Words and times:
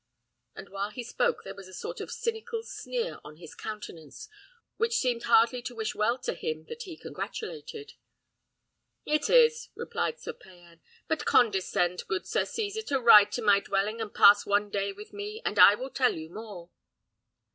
And 0.55 0.69
while 0.69 0.89
he 0.89 1.03
spoke 1.03 1.43
there 1.43 1.53
was 1.53 1.67
a 1.67 1.75
sort 1.75 2.01
of 2.01 2.09
cynical 2.09 2.63
sneer 2.63 3.19
on 3.23 3.35
his 3.35 3.53
countenance, 3.53 4.29
which 4.77 4.95
seemed 4.97 5.21
hardly 5.25 5.61
to 5.61 5.75
wish 5.75 5.93
well 5.93 6.17
to 6.23 6.33
him 6.33 6.65
that 6.69 6.81
he 6.85 6.97
congratulated. 6.97 7.93
"It 9.05 9.29
is," 9.29 9.69
replied 9.75 10.19
Sir 10.19 10.33
Payan; 10.33 10.81
"but 11.07 11.25
condescend, 11.25 12.07
good 12.07 12.25
Sir 12.25 12.45
Cesar, 12.45 12.81
to 12.81 12.99
ride 12.99 13.31
to 13.33 13.43
my 13.43 13.59
dwelling 13.59 14.01
and 14.01 14.11
pass 14.11 14.43
one 14.43 14.71
day 14.71 14.91
with 14.91 15.13
me, 15.13 15.39
and 15.45 15.59
I 15.59 15.75
will 15.75 15.91
tell 15.91 16.15
you 16.15 16.31
more." 16.31 16.71